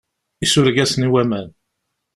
[0.43, 1.47] Isureg-asen i waman.